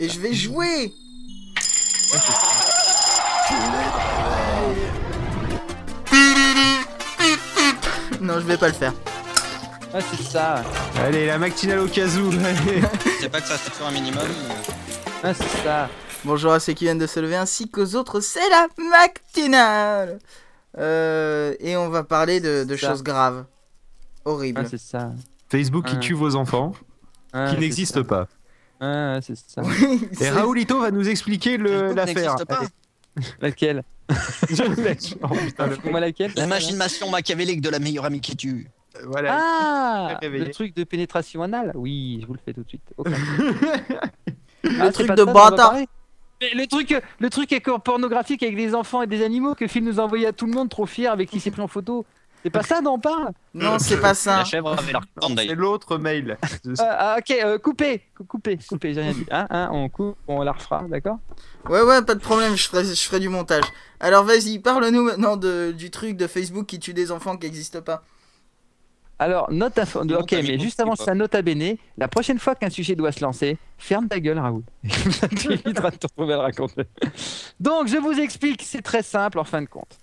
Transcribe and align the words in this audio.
Et 0.00 0.08
je 0.08 0.18
vais 0.18 0.32
jouer 0.32 0.92
Non, 8.20 8.34
je 8.34 8.46
vais 8.46 8.56
pas 8.58 8.68
le 8.68 8.74
faire. 8.74 8.92
Ah, 9.92 9.98
c'est 10.00 10.22
ça. 10.22 10.62
Allez, 10.96 11.26
la 11.26 11.38
matinale 11.38 11.80
au 11.80 11.86
casou. 11.88 12.30
allez. 12.44 12.82
C'est 13.20 13.28
pas 13.28 13.40
que 13.40 13.46
ça, 13.48 13.56
c'est 13.56 13.70
toujours 13.70 13.88
un 13.88 13.92
minimum. 13.92 14.22
Ah, 15.22 15.34
c'est 15.34 15.62
ça. 15.64 15.88
Bonjour 16.24 16.52
à 16.52 16.60
ceux 16.60 16.74
qui 16.74 16.84
viennent 16.84 16.98
de 16.98 17.06
se 17.06 17.18
lever 17.18 17.36
ainsi 17.36 17.68
qu'aux 17.68 17.94
autres, 17.96 18.20
c'est 18.20 18.48
la 18.50 18.66
matinale 18.90 20.18
Euh, 20.78 21.54
Et 21.60 21.76
on 21.76 21.88
va 21.88 22.04
parler 22.04 22.40
de, 22.40 22.76
choses 22.76 23.02
graves. 23.02 23.44
Horribles. 24.24 24.62
Ah, 24.64 24.68
c'est 24.68 24.78
ça. 24.80 25.12
Facebook 25.50 25.86
qui 25.86 25.96
Ah. 25.96 26.00
tue 26.00 26.14
vos 26.14 26.36
enfants, 26.36 26.72
Ah, 27.32 27.46
qui 27.48 27.54
c'est 27.54 27.60
n'existe 27.60 28.02
pas. 28.02 28.28
Ah, 28.80 29.18
c'est 29.22 29.36
ça. 29.36 29.62
Oui, 29.62 30.08
Et 30.20 30.30
Raoulito 30.30 30.80
va 30.80 30.90
nous 30.90 31.08
expliquer 31.08 31.56
le- 31.58 31.92
l'affaire. 31.92 32.14
n'existe 32.36 32.44
pas. 32.46 32.58
Allez. 32.58 32.68
Laquelle? 33.40 33.82
Oh, 35.22 35.28
putain, 35.28 35.66
le- 35.66 35.90
Moi, 35.90 36.00
laquelle? 36.00 36.32
La 36.36 36.46
machination 36.46 37.10
machiavélique 37.10 37.60
de 37.60 37.68
la 37.68 37.78
meilleure 37.78 38.04
amie 38.06 38.20
qui 38.20 38.34
tue. 38.36 38.68
Voilà. 39.06 39.38
Ah 39.40 40.18
réveillé. 40.20 40.46
Le 40.46 40.50
truc 40.50 40.74
de 40.74 40.82
pénétration 40.84 41.42
anale 41.42 41.72
Oui, 41.76 42.18
je 42.20 42.26
vous 42.26 42.32
le 42.34 42.40
fais 42.44 42.52
tout 42.52 42.62
de 42.64 42.68
suite. 42.68 42.82
Le 44.62 44.80
Ah, 44.80 44.86
c'est 44.86 44.92
truc 44.92 45.06
pas 45.08 45.14
de 45.14 45.20
ça 45.20 45.24
dont 45.26 45.30
on 45.30 45.34
va 45.34 45.50
bâtard. 45.50 45.70
parler 45.70 45.88
Mais 46.42 46.50
le 46.54 46.66
truc, 46.66 46.94
le 47.18 47.30
truc 47.30 47.52
éco- 47.52 47.78
pornographique 47.78 48.42
avec 48.42 48.56
des 48.56 48.74
enfants 48.74 49.02
et 49.02 49.06
des 49.06 49.22
animaux 49.24 49.54
que 49.54 49.66
Phil 49.66 49.84
nous 49.84 50.00
a 50.00 50.02
envoyé 50.02 50.26
à 50.26 50.32
tout 50.32 50.46
le 50.46 50.52
monde, 50.52 50.68
trop 50.68 50.86
fier, 50.86 51.10
avec 51.12 51.30
qui 51.30 51.40
s'est 51.40 51.50
pris 51.50 51.62
en 51.62 51.68
photo. 51.68 52.04
C'est 52.42 52.50
pas 52.50 52.62
ça 52.62 52.80
dont 52.80 52.94
on 52.94 52.98
parle? 52.98 53.32
Non, 53.54 53.78
c'est 53.78 54.00
pas 54.00 54.14
ça. 54.14 54.38
La 54.38 54.44
chèvre 54.44 54.72
avait 54.72 54.92
leur 54.92 55.02
corne 55.14 55.32
C'est 55.32 55.36
d'ailleurs. 55.36 55.56
l'autre 55.56 55.98
mail. 55.98 56.38
ah, 56.42 56.46
ah, 56.78 57.16
Ok, 57.18 57.30
euh, 57.30 57.58
coupez, 57.58 58.02
cou- 58.16 58.24
coupez, 58.24 58.58
coupez, 58.68 58.94
j'ai 58.94 59.02
rien 59.02 59.12
dit. 59.12 59.26
Hein, 59.30 59.46
hein, 59.50 59.68
on 59.72 59.88
coupe, 59.88 60.16
on 60.26 60.42
la 60.42 60.52
refera, 60.52 60.84
d'accord? 60.88 61.18
Ouais, 61.68 61.82
ouais, 61.82 62.02
pas 62.02 62.14
de 62.14 62.20
problème, 62.20 62.56
je 62.56 62.66
ferai, 62.68 62.84
je 62.84 62.94
ferai 63.02 63.20
du 63.20 63.28
montage. 63.28 63.64
Alors 64.00 64.24
vas-y, 64.24 64.58
parle-nous 64.58 65.02
maintenant 65.02 65.36
de, 65.36 65.72
du 65.76 65.90
truc 65.90 66.16
de 66.16 66.26
Facebook 66.26 66.66
qui 66.66 66.78
tue 66.78 66.94
des 66.94 67.12
enfants 67.12 67.36
qui 67.36 67.46
n'existent 67.46 67.82
pas. 67.82 68.02
Alors, 69.18 69.52
note 69.52 69.76
à... 69.76 69.84
Dis-moi 69.84 70.22
Ok, 70.22 70.32
mais 70.32 70.58
juste 70.58 70.80
avant 70.80 70.96
ça, 70.96 71.14
note 71.14 71.34
à 71.34 71.42
bene. 71.42 71.76
La 71.98 72.08
prochaine 72.08 72.38
fois 72.38 72.54
qu'un 72.54 72.70
sujet 72.70 72.94
doit 72.96 73.12
se 73.12 73.20
lancer, 73.20 73.58
ferme 73.76 74.08
ta 74.08 74.18
gueule, 74.18 74.38
Raoul. 74.38 74.62
tu 75.38 75.52
éviteras 75.52 75.90
de 75.90 75.96
te 75.96 76.06
retrouver 76.06 76.32
à 76.32 76.36
le 76.36 76.42
raconter. 76.44 76.84
Donc, 77.60 77.86
je 77.88 77.98
vous 77.98 78.18
explique, 78.18 78.62
c'est 78.62 78.80
très 78.80 79.02
simple 79.02 79.38
en 79.38 79.44
fin 79.44 79.60
de 79.60 79.66
compte. 79.66 79.98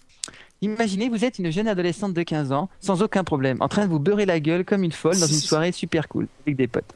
Imaginez, 0.62 1.10
vous 1.10 1.24
êtes 1.24 1.38
une 1.38 1.52
jeune 1.52 1.68
adolescente 1.68 2.14
de 2.14 2.24
15 2.24 2.52
ans, 2.52 2.70
sans 2.80 3.04
aucun 3.04 3.24
problème, 3.24 3.58
en 3.60 3.68
train 3.68 3.86
de 3.86 3.92
vous 3.92 4.00
beurrer 4.00 4.26
la 4.26 4.40
gueule 4.40 4.66
comme 4.66 4.84
une 4.84 4.92
folle 4.92 5.20
dans 5.20 5.28
une 5.28 5.36
soirée 5.36 5.72
super 5.72 6.08
cool, 6.08 6.28
avec 6.46 6.56
des 6.56 6.68
potes. 6.68 6.96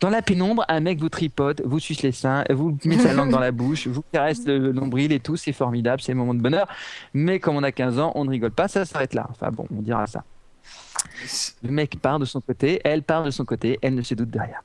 Dans 0.00 0.10
la 0.10 0.22
pénombre, 0.22 0.64
un 0.68 0.80
mec 0.80 1.00
vous 1.00 1.08
tripote, 1.08 1.60
vous 1.64 1.80
suce 1.80 2.02
les 2.02 2.12
seins, 2.12 2.44
vous 2.50 2.76
met 2.84 2.98
sa 2.98 3.12
langue 3.12 3.30
dans 3.30 3.40
la 3.40 3.50
bouche, 3.50 3.88
vous 3.88 4.04
caresse 4.12 4.46
le 4.46 4.72
nombril 4.72 5.12
et 5.12 5.20
tout, 5.20 5.36
c'est 5.36 5.52
formidable, 5.52 6.00
c'est 6.02 6.12
le 6.12 6.18
moment 6.18 6.34
de 6.34 6.40
bonheur. 6.40 6.68
Mais 7.14 7.40
comme 7.40 7.56
on 7.56 7.62
a 7.62 7.72
15 7.72 7.98
ans, 7.98 8.12
on 8.14 8.24
ne 8.24 8.30
rigole 8.30 8.52
pas, 8.52 8.68
ça 8.68 8.84
s'arrête 8.84 9.14
là. 9.14 9.26
Enfin 9.30 9.50
bon, 9.50 9.66
on 9.76 9.82
dira 9.82 10.06
ça. 10.06 10.22
Le 11.62 11.70
mec 11.70 11.98
part 12.00 12.18
de 12.18 12.24
son 12.24 12.40
côté, 12.40 12.80
elle 12.84 13.02
part 13.02 13.24
de 13.24 13.30
son 13.30 13.44
côté, 13.44 13.78
elle 13.82 13.94
ne 13.94 14.02
se 14.02 14.14
doute 14.14 14.30
de 14.30 14.38
rien. 14.38 14.58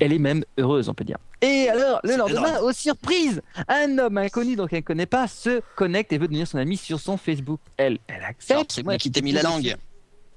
Elle 0.00 0.12
est 0.12 0.18
même 0.18 0.44
heureuse, 0.58 0.88
on 0.88 0.94
peut 0.94 1.04
dire. 1.04 1.18
Et 1.42 1.68
alors, 1.68 2.00
le 2.02 2.16
lendemain, 2.16 2.60
aux 2.60 2.72
surprises, 2.72 3.42
un 3.68 3.98
homme 3.98 4.18
inconnu, 4.18 4.56
donc 4.56 4.72
elle 4.72 4.78
ne 4.78 4.84
connaît 4.84 5.06
pas, 5.06 5.28
se 5.28 5.60
connecte 5.76 6.12
et 6.12 6.18
veut 6.18 6.26
devenir 6.28 6.46
son 6.48 6.58
ami 6.58 6.76
sur 6.76 6.98
son 6.98 7.16
Facebook. 7.16 7.60
Elle, 7.76 7.98
elle 8.08 8.24
accepte. 8.24 8.72
C'est 8.72 8.82
moi 8.82 8.96
qui 8.96 9.10
t'ai 9.10 9.22
mis 9.22 9.32
la 9.32 9.42
langue. 9.42 9.76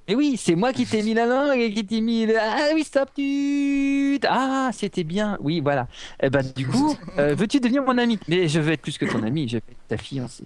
Mais 0.07 0.15
oui, 0.15 0.37
c'est 0.43 0.55
moi 0.55 0.73
qui 0.73 0.87
t'ai 0.87 1.03
mis 1.03 1.13
la 1.13 1.27
langue 1.27 1.59
et 1.59 1.71
qui 1.71 1.85
t'ai 1.85 2.01
mis 2.01 2.25
le... 2.25 2.33
Ah 2.39 2.69
oui, 2.73 2.83
stop, 2.83 3.09
tu... 3.15 4.19
Ah, 4.27 4.71
c'était 4.73 5.03
bien. 5.03 5.37
Oui, 5.39 5.59
voilà. 5.59 5.87
Eh 6.21 6.31
ben, 6.31 6.43
du 6.55 6.67
coup, 6.67 6.97
euh, 7.19 7.35
veux-tu 7.35 7.59
devenir 7.59 7.83
mon 7.83 7.95
ami? 7.97 8.17
Mais 8.27 8.47
je 8.47 8.59
veux 8.59 8.71
être 8.71 8.81
plus 8.81 8.97
que 8.97 9.05
ton 9.05 9.21
ami, 9.21 9.47
je 9.47 9.57
veux 9.57 9.57
être 9.57 9.87
ta 9.87 9.97
fiancée. 9.97 10.45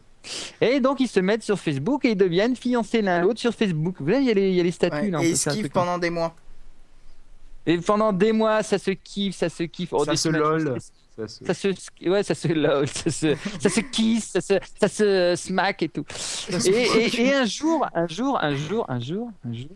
Et 0.60 0.82
donc, 0.82 1.00
ils 1.00 1.08
se 1.08 1.22
mettent 1.22 1.44
sur 1.44 1.58
Facebook 1.58 2.04
et 2.04 2.12
ils 2.12 2.18
deviennent 2.18 2.58
fiancés 2.58 3.02
l'un 3.02 3.22
l'autre 3.22 3.40
sur 3.40 3.54
Facebook. 3.54 3.96
Vous 4.00 4.06
voyez, 4.06 4.20
il 4.20 4.28
y 4.28 4.32
a 4.32 4.34
les, 4.34 4.50
il 4.50 4.56
y 4.56 4.60
a 4.60 4.64
les 4.64 4.72
statuts 4.72 4.98
Ouais, 4.98 5.12
là. 5.12 5.24
et 5.24 5.30
ils 5.30 5.38
se 5.38 5.50
kiffent 5.50 5.70
pendant 5.70 5.98
des 5.98 6.10
mois. 6.10 6.36
Et 7.66 7.78
pendant 7.78 8.12
des 8.14 8.32
mois, 8.32 8.62
ça 8.64 8.78
se 8.78 8.92
kiffe, 8.92 9.36
ça 9.38 9.50
se 9.50 9.64
kiffe. 9.64 9.90
Oh, 9.94 10.04
Ça 10.06 10.16
se 10.16 10.30
lol. 10.30 10.78
ça 11.16 11.28
se- 11.28 11.28
se- 11.28 11.46
Ça 11.46 11.54
se, 11.54 12.10
ouais, 12.10 12.24
ça 12.24 12.34
se 12.36 12.48
lol, 12.48 12.88
ça 12.88 13.10
se, 13.12 13.36
ça 13.60 13.70
se 13.70 13.80
kiss, 13.82 14.32
ça 14.32 14.42
se, 14.42 14.54
ça 14.80 14.88
se 14.88 15.36
smack 15.38 15.84
et 15.84 15.90
tout. 15.90 16.04
Et, 16.66 16.70
et, 16.70 17.22
et 17.28 17.34
un 17.36 17.46
jour, 17.46 17.86
un 17.94 18.08
jour, 18.08 18.40
un 18.42 18.56
jour, 18.56 18.86
un 18.90 19.00
jour, 19.00 19.30
un 19.48 19.54
jour, 19.54 19.70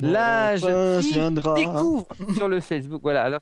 la 0.00 0.56
jeune 0.56 1.02
fille 1.02 1.30
découvre 1.54 2.06
sur 2.36 2.48
le 2.48 2.60
Facebook, 2.60 3.00
voilà, 3.02 3.22
alors, 3.24 3.40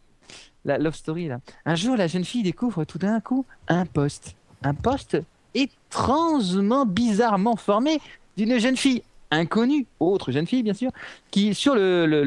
la 0.64 0.78
love 0.78 0.94
story 0.94 1.26
là. 1.26 1.40
Un 1.66 1.74
jour, 1.74 1.96
la 1.96 2.06
jeune 2.06 2.24
fille 2.24 2.44
découvre 2.44 2.84
tout 2.84 2.98
d'un 2.98 3.20
coup 3.20 3.44
un 3.66 3.86
post, 3.86 4.36
un 4.62 4.74
post 4.74 5.18
étrangement, 5.54 6.86
bizarrement 6.86 7.56
formé 7.56 8.00
d'une 8.36 8.58
jeune 8.58 8.76
fille 8.76 9.02
inconnue, 9.32 9.86
autre 10.00 10.30
jeune 10.32 10.46
fille 10.46 10.62
bien 10.62 10.74
sûr, 10.74 10.90
qui 11.30 11.54
sur 11.54 11.74
le, 11.74 12.06
le, 12.06 12.22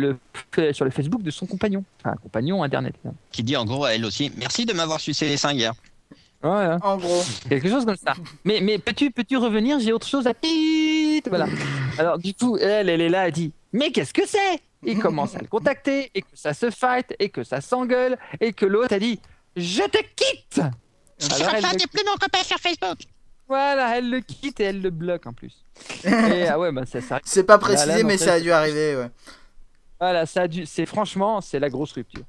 le- 0.58 0.74
sur 0.74 0.86
le 0.86 0.92
Facebook 0.92 1.22
de 1.24 1.32
son 1.32 1.46
compagnon, 1.46 1.84
enfin 2.02 2.12
un 2.12 2.18
compagnon 2.18 2.64
internet. 2.64 2.94
là. 3.04 3.12
Qui 3.32 3.44
dit 3.44 3.56
en 3.56 3.66
gros 3.66 3.86
à 3.86 3.94
elle 3.96 4.04
aussi 4.06 4.32
Merci 4.38 4.66
de 4.66 4.74
m'avoir 4.74 5.00
sucé 5.00 5.28
les 5.28 5.38
seins 5.38 5.54
hier. 5.54 5.74
Voilà. 6.42 6.78
En 6.84 6.98
gros. 6.98 7.24
quelque 7.50 7.70
chose 7.70 7.86
comme 7.86 7.96
ça. 7.96 8.14
Mais, 8.44 8.60
mais 8.62 8.78
peux-tu 8.78 9.10
peux 9.10 9.24
revenir? 9.38 9.80
J'ai 9.80 9.94
autre 9.94 10.08
chose 10.08 10.28
à 10.28 10.34
dire. 10.34 11.22
Voilà. 11.28 11.48
Alors 11.98 12.18
du 12.20 12.34
coup, 12.34 12.58
elle, 12.58 12.90
elle 12.90 13.02
est 13.02 13.10
là, 13.10 13.28
elle 13.28 13.34
dit 13.34 13.52
mais 13.74 13.92
qu'est-ce 13.92 14.14
que 14.14 14.26
c'est? 14.28 14.60
Il 14.84 15.00
commence 15.00 15.36
à 15.36 15.40
le 15.40 15.48
contacter 15.48 16.12
et 16.14 16.22
que 16.22 16.28
ça 16.36 16.54
se 16.54 16.70
fight 16.70 17.14
et 17.20 17.30
que 17.30 17.44
ça 17.44 17.62
s'engueule 17.62 18.18
et 18.40 18.54
que 18.54 18.66
l'autre 18.68 18.94
a 18.94 19.00
dit 19.00 19.20
je 19.56 19.82
te 19.84 19.98
quitte. 20.16 20.60
Alors, 20.60 21.56
elle 21.56 21.64
le- 21.64 21.88
plus 21.88 22.04
mon 22.06 22.14
copain 22.18 22.44
sur 22.44 22.58
Facebook. 22.58 23.00
Voilà, 23.48 23.98
elle 23.98 24.10
le 24.10 24.20
quitte 24.20 24.60
et 24.60 24.66
elle 24.66 24.82
le 24.82 24.90
bloque 24.92 25.26
en 25.28 25.34
plus. 25.34 25.65
Et 26.04 26.48
ah 26.50 26.60
ouais, 26.60 26.72
bah 26.72 26.86
ça, 26.86 27.02
ça 27.02 27.20
C'est 27.24 27.44
pas 27.44 27.58
Là, 27.58 27.68
là, 27.70 27.76
précisé, 27.76 28.04
mais 28.04 28.18
ça, 28.18 28.26
ça 28.26 28.34
a 28.34 28.40
dû 28.40 28.52
arriver, 28.52 28.96
ouais. 28.96 29.10
Voilà, 30.00 30.26
ça 30.26 30.42
a 30.42 30.48
dû. 30.48 30.66
C'est 30.66 30.86
franchement, 30.86 31.42
c'est 31.42 31.60
la 31.60 31.70
grosse 31.70 31.94
rupture. 31.94 32.24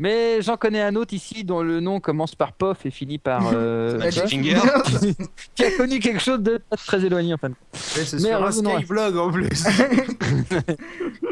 Mais 0.00 0.40
j'en 0.42 0.56
connais 0.56 0.80
un 0.80 0.94
autre 0.94 1.12
ici 1.12 1.42
dont 1.42 1.60
le 1.60 1.80
nom 1.80 1.98
commence 1.98 2.36
par 2.36 2.52
Pof 2.52 2.86
et 2.86 2.90
finit 2.90 3.18
par 3.18 3.50
euh, 3.52 4.10
Finger. 4.12 4.60
qui 5.56 5.64
a 5.64 5.72
connu 5.72 5.98
quelque 5.98 6.20
chose 6.20 6.40
de 6.40 6.58
pas 6.58 6.76
très 6.76 7.04
éloigné 7.04 7.34
en 7.34 7.36
fin 7.36 7.48
de 7.48 7.54
Ouais, 7.54 8.04
c'est 8.04 8.20
Mais 8.20 8.28
sur 8.28 8.44
un 8.44 8.52
Skyblog 8.52 9.16
en 9.16 9.32
plus. 9.32 9.64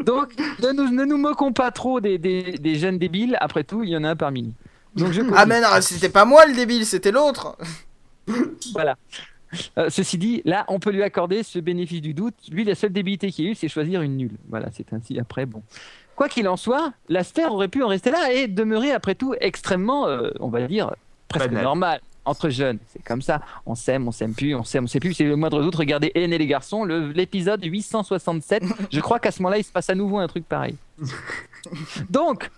Donc, 0.03 0.33
ne 0.61 0.71
nous, 0.73 0.91
ne 0.91 1.05
nous 1.05 1.17
moquons 1.17 1.53
pas 1.53 1.71
trop 1.71 2.01
des, 2.01 2.17
des, 2.17 2.57
des 2.57 2.75
jeunes 2.75 2.97
débiles. 2.97 3.37
Après 3.39 3.63
tout, 3.63 3.83
il 3.83 3.89
y 3.89 3.97
en 3.97 4.03
a 4.03 4.09
un 4.09 4.15
parmi 4.17 4.43
nous. 4.43 4.53
Donc, 4.97 5.13
je 5.13 5.21
Ah 5.35 5.45
mais 5.45 5.61
non, 5.61 5.67
c'était 5.79 6.09
pas 6.09 6.25
moi 6.25 6.45
le 6.45 6.53
débile, 6.53 6.85
c'était 6.85 7.11
l'autre. 7.11 7.55
voilà. 8.73 8.97
Euh, 9.77 9.89
ceci 9.89 10.17
dit, 10.17 10.41
là, 10.45 10.65
on 10.67 10.79
peut 10.79 10.91
lui 10.91 11.03
accorder 11.03 11.43
ce 11.43 11.59
bénéfice 11.59 12.01
du 12.01 12.13
doute. 12.13 12.35
Lui, 12.51 12.63
la 12.63 12.75
seule 12.75 12.91
débilité 12.91 13.31
qu'il 13.31 13.47
a 13.47 13.51
eue, 13.51 13.55
c'est 13.55 13.67
choisir 13.69 14.01
une 14.01 14.17
nulle. 14.17 14.37
Voilà, 14.49 14.69
c'est 14.71 14.91
ainsi. 14.93 15.17
Après, 15.19 15.45
bon. 15.45 15.61
Quoi 16.15 16.27
qu'il 16.29 16.47
en 16.47 16.57
soit, 16.57 16.93
la 17.09 17.23
sphère 17.23 17.53
aurait 17.53 17.67
pu 17.67 17.83
en 17.83 17.87
rester 17.87 18.11
là 18.11 18.31
et 18.33 18.47
demeurer, 18.47 18.91
après 18.91 19.15
tout, 19.15 19.35
extrêmement, 19.39 20.07
euh, 20.07 20.29
on 20.39 20.49
va 20.49 20.65
dire, 20.67 20.93
presque 21.27 21.47
Banal. 21.49 21.63
normal. 21.63 22.01
Entre 22.25 22.49
jeunes, 22.49 22.79
c'est 22.91 23.01
comme 23.03 23.21
ça. 23.21 23.39
On 23.65 23.73
s'aime, 23.73 24.05
on 24.05 24.11
s'aime 24.11 24.33
plus, 24.33 24.53
on 24.53 24.65
s'aime, 24.65 24.83
on 24.83 24.87
sait 24.87 24.99
plus. 24.99 25.13
C'est 25.13 25.23
le 25.23 25.37
moindre 25.37 25.61
doute. 25.61 25.75
Regardez 25.75 26.11
Hélène 26.13 26.33
et 26.33 26.37
les 26.37 26.47
garçons, 26.47 26.83
le- 26.83 27.11
l'épisode 27.13 27.63
867. 27.63 28.63
Je 28.91 28.99
crois 28.99 29.19
qu'à 29.19 29.31
ce 29.31 29.41
moment-là, 29.43 29.59
il 29.59 29.63
se 29.63 29.71
passe 29.71 29.89
à 29.89 29.95
nouveau 29.95 30.17
un 30.17 30.27
truc 30.27 30.45
pareil. 30.45 30.75
Donc, 32.09 32.49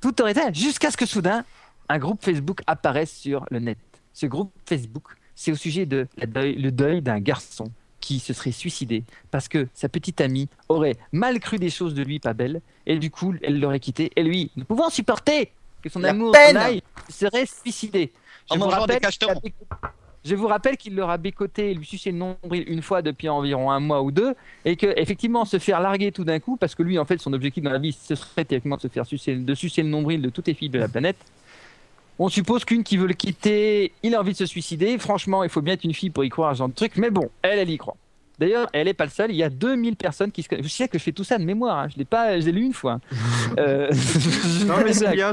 tout 0.00 0.20
aurait 0.20 0.32
été 0.32 0.40
jusqu'à 0.52 0.90
ce 0.90 0.96
que 0.96 1.06
soudain, 1.06 1.44
un 1.88 1.98
groupe 1.98 2.22
Facebook 2.22 2.60
apparaisse 2.66 3.12
sur 3.12 3.44
le 3.50 3.58
net. 3.58 3.78
Ce 4.12 4.26
groupe 4.26 4.52
Facebook, 4.66 5.04
c'est 5.36 5.52
au 5.52 5.56
sujet 5.56 5.86
de 5.86 6.08
la 6.16 6.26
deuil, 6.26 6.56
le 6.56 6.72
deuil 6.72 7.02
d'un 7.02 7.20
garçon 7.20 7.70
qui 8.00 8.18
se 8.18 8.32
serait 8.32 8.52
suicidé 8.52 9.04
parce 9.30 9.48
que 9.48 9.68
sa 9.74 9.88
petite 9.88 10.20
amie 10.20 10.48
aurait 10.68 10.96
mal 11.12 11.38
cru 11.38 11.58
des 11.58 11.70
choses 11.70 11.94
de 11.94 12.02
lui 12.02 12.18
pas 12.18 12.34
belles 12.34 12.60
et 12.86 12.98
du 12.98 13.10
coup 13.10 13.34
elle 13.42 13.60
l'aurait 13.60 13.80
quitté 13.80 14.10
et 14.16 14.22
lui, 14.24 14.50
ne 14.56 14.64
pouvant 14.64 14.90
supporter 14.90 15.52
que 15.82 15.88
son 15.88 16.00
La 16.00 16.10
amour 16.10 16.34
aille, 16.34 16.82
il 17.08 17.14
serait 17.14 17.46
suicidé. 17.46 18.12
Je 18.50 18.54
En 18.54 18.58
vous 18.58 18.68
des 18.68 18.74
rappelle 18.74 19.04
a 19.04 19.10
je 20.26 20.34
vous 20.34 20.48
rappelle 20.48 20.76
qu'il 20.76 20.96
l'aura 20.96 21.18
bécoté 21.18 21.70
et 21.70 21.74
lui 21.74 21.86
sucé 21.86 22.10
le 22.10 22.18
nombril 22.18 22.64
une 22.66 22.82
fois 22.82 23.00
depuis 23.00 23.28
environ 23.28 23.70
un 23.70 23.78
mois 23.78 24.02
ou 24.02 24.10
deux, 24.10 24.34
et 24.64 24.74
que 24.74 24.92
effectivement 24.96 25.44
se 25.44 25.60
faire 25.60 25.80
larguer 25.80 26.10
tout 26.10 26.24
d'un 26.24 26.40
coup, 26.40 26.56
parce 26.56 26.74
que 26.74 26.82
lui 26.82 26.98
en 26.98 27.04
fait 27.04 27.18
son 27.18 27.32
objectif 27.32 27.62
dans 27.62 27.70
la 27.70 27.78
vie 27.78 27.92
ce 27.92 28.16
serait 28.16 28.44
techniquement 28.44 28.76
de 28.76 28.82
se 28.82 28.88
faire 28.88 29.06
sucer, 29.06 29.36
de 29.36 29.54
sucer 29.54 29.84
le 29.84 29.88
nombril 29.88 30.20
de 30.20 30.28
toutes 30.28 30.48
les 30.48 30.54
filles 30.54 30.68
de 30.68 30.80
la 30.80 30.88
planète. 30.88 31.16
On 32.18 32.28
suppose 32.28 32.64
qu'une 32.64 32.82
qui 32.82 32.96
veut 32.96 33.06
le 33.06 33.14
quitter, 33.14 33.92
il 34.02 34.14
a 34.14 34.20
envie 34.20 34.32
de 34.32 34.38
se 34.38 34.46
suicider. 34.46 34.96
Franchement, 34.98 35.44
il 35.44 35.50
faut 35.50 35.60
bien 35.60 35.74
être 35.74 35.84
une 35.84 35.92
fille 35.94 36.10
pour 36.10 36.24
y 36.24 36.28
croire 36.30 36.50
à 36.50 36.54
ce 36.54 36.58
genre 36.58 36.68
de 36.68 36.74
truc, 36.74 36.92
mais 36.96 37.10
bon, 37.10 37.28
elle, 37.42 37.58
elle 37.58 37.68
y 37.70 37.76
croit. 37.76 37.96
D'ailleurs, 38.38 38.68
elle 38.74 38.84
n'est 38.86 38.94
pas 38.94 39.04
le 39.04 39.10
seul. 39.10 39.30
Il 39.30 39.36
y 39.36 39.42
a 39.42 39.48
2000 39.50 39.96
personnes 39.96 40.30
qui 40.30 40.42
se 40.42 40.48
connaissent. 40.48 40.66
Je 40.66 40.70
sais 40.70 40.88
que 40.88 40.98
je 40.98 41.02
fais 41.02 41.12
tout 41.12 41.24
ça 41.24 41.38
de 41.38 41.44
mémoire. 41.44 41.78
hein. 41.78 41.88
Je 41.92 41.98
l'ai 41.98 42.04
pas, 42.04 42.38
je 42.38 42.44
l'ai 42.46 42.52
lu 42.52 42.62
une 42.64 42.72
fois. 42.74 42.92
hein. 42.92 43.00
Euh, 43.58 43.90
Non 44.66 44.74
mais 44.84 44.92
c'est 44.92 45.10
bien, 45.12 45.32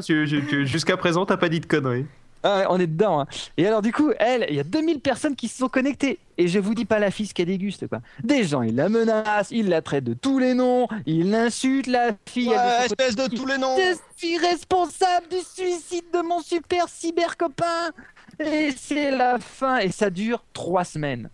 jusqu'à 0.65 0.95
présent 0.97 1.25
t'as 1.25 1.35
pas 1.38 1.50
dit 1.50 1.59
de 1.59 1.65
conneries. 1.65 2.06
Ah 2.44 2.68
on 2.69 2.80
est 2.80 2.88
dedans. 2.88 3.22
hein. 3.22 3.28
Et 3.57 3.66
alors, 3.66 3.81
du 3.81 3.92
coup, 3.94 4.12
elle, 4.19 4.45
il 4.50 4.56
y 4.56 4.60
a 4.60 4.63
2000 4.63 5.00
personnes 5.00 5.36
qui 5.36 5.48
se 5.48 5.57
sont 5.57 5.69
connectées. 5.69 6.19
Et 6.38 6.48
je 6.48 6.60
vous 6.60 6.74
dis 6.75 6.86
pas 6.86 7.00
la 7.00 7.10
fille 7.12 7.28
ce 7.28 7.34
qu'elle 7.34 7.48
déguste, 7.48 7.88
quoi. 7.88 8.01
Des 8.24 8.44
gens, 8.44 8.62
ils 8.63 8.75
la 8.75 8.90
menacent, 8.90 9.51
ils 9.51 9.69
la 9.69 9.81
traitent 9.81 10.04
de 10.04 10.13
tous 10.13 10.40
les 10.40 10.54
noms, 10.54 10.88
ils 11.06 11.30
l'insultent, 11.30 11.88
la 11.88 12.12
fille. 12.28 12.50
Ouais, 12.50 12.86
espèce 12.86 13.16
de 13.16 13.28
tous 13.28 13.45
les 13.45 13.57
noms. 13.57 13.75
Je 13.78 13.95
suis 14.18 14.38
responsable 14.38 15.28
du 15.30 15.38
suicide 15.40 16.06
de 16.13 16.22
mon 16.22 16.42
super 16.42 16.90
cyber 16.90 17.38
copains. 17.38 17.92
Et 18.40 18.72
c'est 18.75 19.12
la 19.12 19.40
fin. 19.40 19.78
Et 19.78 19.92
ça 19.92 20.10
dure 20.10 20.44
trois 20.54 20.84
semaines. 20.84 21.30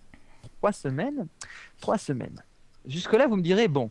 Trois 0.59 0.73
semaines? 0.73 1.27
Trois 1.79 1.97
semaines. 1.97 2.43
Jusque-là, 2.85 3.27
vous 3.27 3.35
me 3.37 3.41
direz, 3.41 3.67
bon, 3.67 3.89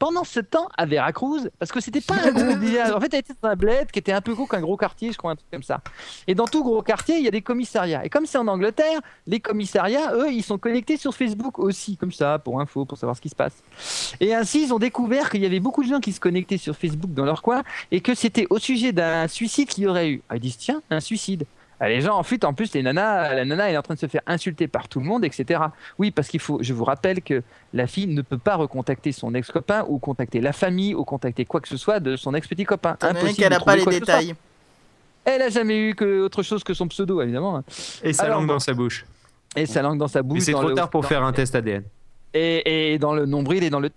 pendant 0.00 0.24
ce 0.24 0.40
temps, 0.40 0.68
à 0.78 0.86
Veracruz, 0.86 1.50
parce 1.58 1.70
que 1.70 1.78
c'était 1.78 2.00
pas 2.00 2.14
un 2.14 2.32
gros 2.32 2.56
village, 2.58 2.90
en 2.90 2.98
fait, 3.00 3.12
elle 3.12 3.20
était 3.20 3.34
dans 3.40 3.50
un 3.50 3.54
bled 3.54 3.92
qui 3.92 3.98
était 3.98 4.12
un 4.12 4.22
peu 4.22 4.34
gros 4.34 4.46
qu'un 4.46 4.62
gros 4.62 4.78
quartier, 4.78 5.12
je 5.12 5.18
crois, 5.18 5.32
un 5.32 5.36
truc 5.36 5.50
comme 5.52 5.62
ça. 5.62 5.82
Et 6.26 6.34
dans 6.34 6.46
tout 6.46 6.64
gros 6.64 6.80
quartier, 6.80 7.18
il 7.18 7.22
y 7.22 7.28
a 7.28 7.30
des 7.30 7.42
commissariats. 7.42 8.02
Et 8.04 8.08
comme 8.08 8.24
c'est 8.24 8.38
en 8.38 8.48
Angleterre, 8.48 9.00
les 9.26 9.40
commissariats, 9.40 10.14
eux, 10.14 10.32
ils 10.32 10.42
sont 10.42 10.56
connectés 10.56 10.96
sur 10.96 11.14
Facebook 11.14 11.58
aussi, 11.58 11.98
comme 11.98 12.12
ça, 12.12 12.38
pour 12.38 12.62
info, 12.62 12.86
pour 12.86 12.96
savoir 12.96 13.14
ce 13.14 13.20
qui 13.20 13.28
se 13.28 13.36
passe. 13.36 13.62
Et 14.20 14.34
ainsi, 14.34 14.64
ils 14.64 14.72
ont 14.72 14.78
découvert 14.78 15.28
qu'il 15.28 15.42
y 15.42 15.46
avait 15.46 15.60
beaucoup 15.60 15.84
de 15.84 15.88
gens 15.88 16.00
qui 16.00 16.14
se 16.14 16.20
connectaient 16.20 16.56
sur 16.56 16.74
Facebook 16.74 17.12
dans 17.12 17.26
leur 17.26 17.42
coin 17.42 17.62
et 17.90 18.00
que 18.00 18.14
c'était 18.14 18.46
au 18.48 18.58
sujet 18.58 18.92
d'un 18.92 19.28
suicide 19.28 19.68
qu'il 19.68 19.84
y 19.84 19.86
aurait 19.86 20.08
eu. 20.08 20.22
Ah, 20.30 20.36
ils 20.36 20.40
disent, 20.40 20.56
tiens, 20.56 20.80
un 20.88 21.00
suicide. 21.00 21.44
Ah, 21.82 21.88
les 21.88 22.02
gens, 22.02 22.16
en 22.18 22.22
fait, 22.22 22.44
en 22.44 22.52
plus, 22.52 22.74
les 22.74 22.82
nanas, 22.82 23.34
la 23.34 23.44
nana 23.46 23.68
elle 23.68 23.74
est 23.74 23.78
en 23.78 23.82
train 23.82 23.94
de 23.94 23.98
se 23.98 24.06
faire 24.06 24.20
insulter 24.26 24.68
par 24.68 24.86
tout 24.86 25.00
le 25.00 25.06
monde, 25.06 25.24
etc. 25.24 25.60
Oui, 25.98 26.10
parce 26.10 26.28
qu'il 26.28 26.38
faut, 26.40 26.58
je 26.62 26.74
vous 26.74 26.84
rappelle 26.84 27.22
que 27.22 27.42
la 27.72 27.86
fille 27.86 28.06
ne 28.06 28.20
peut 28.20 28.36
pas 28.36 28.56
recontacter 28.56 29.12
son 29.12 29.34
ex-copain 29.34 29.86
ou 29.88 29.98
contacter 29.98 30.40
la 30.42 30.52
famille 30.52 30.94
ou 30.94 31.04
contacter 31.04 31.46
quoi 31.46 31.60
que 31.62 31.68
ce 31.68 31.78
soit 31.78 31.98
de 31.98 32.16
son 32.16 32.34
ex-petit 32.34 32.64
copain. 32.64 32.98
Impossible 33.00 33.32
qu'elle 33.34 33.50
de 33.50 33.54
a 33.56 33.60
pas 33.60 33.76
les 33.76 33.84
détails. 33.86 34.34
Elle 35.24 35.40
a 35.42 35.48
jamais 35.48 35.78
eu 35.78 35.94
que 35.94 36.20
autre 36.22 36.42
chose 36.42 36.62
que 36.64 36.74
son 36.74 36.86
pseudo, 36.88 37.20
évidemment. 37.22 37.56
hein. 37.56 37.64
Et 38.02 38.12
sa 38.12 38.24
Alors, 38.24 38.40
langue 38.40 38.48
dans 38.48 38.58
sa 38.58 38.74
bouche. 38.74 39.06
Et 39.56 39.64
sa 39.66 39.80
langue 39.82 39.98
dans 39.98 40.08
sa 40.08 40.22
bouche. 40.22 40.38
Mais 40.40 40.44
c'est 40.44 40.52
trop 40.52 40.68
le- 40.68 40.74
tard 40.74 40.90
pour 40.90 41.00
dans- 41.02 41.08
faire 41.08 41.22
un 41.24 41.32
test 41.32 41.54
ADN. 41.54 41.82
et, 42.34 42.92
et 42.94 42.98
dans 42.98 43.14
le 43.14 43.24
nombril 43.26 43.64
et 43.64 43.70
dans 43.70 43.80
le 43.80 43.90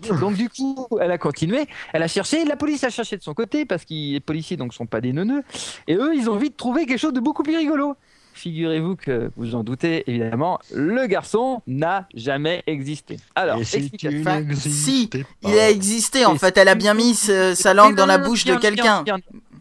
Donc 0.20 0.34
du 0.34 0.48
coup, 0.48 0.86
elle 1.00 1.10
a 1.10 1.18
continué. 1.18 1.66
Elle 1.92 2.02
a 2.02 2.08
cherché. 2.08 2.44
La 2.44 2.56
police 2.56 2.84
a 2.84 2.90
cherché 2.90 3.16
de 3.16 3.22
son 3.22 3.34
côté 3.34 3.64
parce 3.64 3.84
que 3.84 3.94
les 3.94 4.20
policiers 4.20 4.56
donc 4.56 4.74
sont 4.74 4.86
pas 4.86 5.00
des 5.00 5.12
neuneux. 5.12 5.42
Et 5.88 5.94
eux, 5.94 6.14
ils 6.14 6.28
ont 6.30 6.36
vite 6.36 6.56
trouvé 6.56 6.86
quelque 6.86 6.98
chose 7.00 7.12
de 7.12 7.20
beaucoup 7.20 7.42
plus 7.42 7.56
rigolo. 7.56 7.96
Figurez-vous 8.34 8.96
que 8.96 9.30
vous 9.36 9.54
en 9.54 9.62
doutez 9.62 10.04
évidemment, 10.10 10.58
le 10.74 11.06
garçon 11.06 11.60
n'a 11.66 12.08
jamais 12.14 12.62
existé. 12.66 13.18
Alors, 13.34 13.58
Et 13.60 13.64
si 13.64 13.90
tu 13.90 14.20
Enfin, 14.20 14.42
si, 14.54 15.08
pas. 15.08 15.18
Il 15.50 15.58
a 15.58 15.70
existé 15.70 16.24
en 16.24 16.34
Et 16.34 16.38
fait, 16.38 16.56
elle 16.56 16.68
a 16.68 16.74
bien 16.74 16.94
mis 16.94 17.14
ce- 17.14 17.54
sa 17.54 17.74
langue 17.74 17.94
dans 17.94 18.06
la 18.06 18.16
bouche 18.16 18.46
de 18.46 18.56
quelqu'un. 18.56 19.04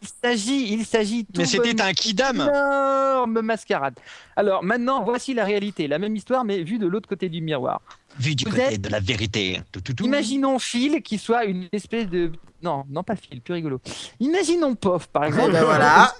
Il 0.01 0.07
s'agit, 0.23 0.73
il 0.73 0.85
s'agit 0.85 1.27
Mais 1.37 1.45
c'était 1.45 1.79
un 1.81 1.93
kidam. 1.93 2.41
énorme 2.41 3.41
mascarade. 3.41 3.93
Alors 4.35 4.63
maintenant, 4.63 5.03
voici 5.03 5.33
la 5.35 5.45
réalité, 5.45 5.87
la 5.87 5.99
même 5.99 6.15
histoire 6.15 6.43
mais 6.43 6.63
vue 6.63 6.79
de 6.79 6.87
l'autre 6.87 7.07
côté 7.07 7.29
du 7.29 7.39
miroir. 7.41 7.81
Vu 8.19 8.33
du 8.35 8.43
Vous 8.45 8.49
côté 8.51 8.63
êtes- 8.73 8.81
de 8.81 8.89
la 8.89 8.99
vérité. 8.99 9.61
Tout, 9.71 9.79
tout, 9.81 9.93
tout. 9.93 10.03
Imaginons 10.05 10.57
Phil 10.59 11.01
qui 11.03 11.17
soit 11.19 11.45
une 11.45 11.67
espèce 11.71 12.07
de. 12.09 12.31
Non, 12.63 12.83
non 12.89 13.03
pas 13.03 13.15
Phil, 13.15 13.41
plus 13.41 13.53
rigolo. 13.53 13.79
Imaginons 14.19 14.73
Pof 14.75 15.07
par 15.07 15.25
exemple. 15.25 15.49
Eh 15.49 15.53
ben 15.53 15.63
voilà. 15.65 16.13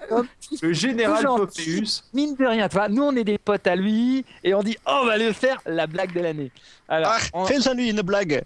Le 0.62 0.74
général 0.74 1.24
Tout 1.26 1.38
Popéus. 1.38 2.04
Mine 2.14 2.36
de 2.36 2.46
rien, 2.46 2.70
tu 2.70 2.76
vois, 2.76 2.88
nous 2.88 3.04
on 3.04 3.16
est 3.16 3.24
des 3.24 3.38
potes 3.40 3.66
à 3.68 3.76
lui 3.76 4.24
et 4.44 4.54
on 4.54 4.62
dit 4.62 4.78
oh, 4.88 5.00
on 5.04 5.06
va 5.08 5.18
lui 5.18 5.34
faire 5.34 5.60
la 5.66 5.88
blague 5.88 6.14
de 6.14 6.20
l'année. 6.20 6.52
Alors, 6.88 7.14
Ah, 7.16 7.20
on, 7.34 7.46
fais-en 7.46 7.74
lui 7.74 7.90
une 7.90 8.02
blague. 8.02 8.44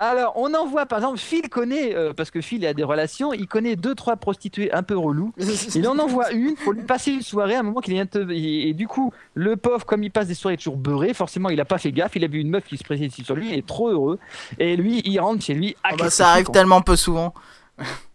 Alors 0.00 0.32
on 0.36 0.52
envoie 0.54 0.86
par 0.86 0.98
exemple 0.98 1.18
Phil 1.18 1.48
connaît 1.48 1.94
euh, 1.94 2.12
parce 2.12 2.30
que 2.30 2.40
Phil 2.40 2.66
a 2.66 2.74
des 2.74 2.82
relations, 2.82 3.32
il 3.32 3.46
connaît 3.46 3.76
deux 3.76 3.94
trois 3.94 4.16
prostituées 4.16 4.72
un 4.72 4.82
peu 4.82 4.96
relous. 4.96 5.32
Il 5.74 5.86
en 5.86 5.98
envoie 5.98 6.30
une 6.32 6.54
pour 6.56 6.72
lui 6.72 6.82
passer 6.82 7.12
une 7.12 7.22
soirée 7.22 7.54
à 7.54 7.60
un 7.60 7.62
moment 7.62 7.80
qu'il 7.80 7.96
un 7.98 8.06
peu... 8.06 8.30
et, 8.32 8.70
et 8.70 8.74
du 8.74 8.88
coup 8.88 9.12
le 9.34 9.56
pauvre 9.56 9.84
comme 9.84 10.02
il 10.02 10.10
passe 10.10 10.26
des 10.26 10.34
soirées 10.34 10.56
toujours 10.56 10.76
beurré, 10.76 11.14
forcément 11.14 11.50
il 11.50 11.60
a 11.60 11.64
pas 11.64 11.78
fait 11.78 11.92
gaffe, 11.92 12.16
il 12.16 12.24
a 12.24 12.28
vu 12.28 12.40
une 12.40 12.50
meuf 12.50 12.64
qui 12.64 12.76
se 12.76 12.84
précipite 12.84 13.24
sur 13.24 13.36
lui, 13.36 13.50
il 13.50 13.58
est 13.58 13.66
trop 13.66 13.90
heureux 13.90 14.18
et 14.58 14.74
lui 14.76 15.02
il 15.04 15.20
rentre 15.20 15.44
chez 15.44 15.54
lui. 15.54 15.76
Ah 15.84 15.94
bah, 15.96 16.10
ça 16.10 16.30
arrive 16.30 16.50
tellement 16.50 16.80
peu 16.80 16.96
souvent. 16.96 17.34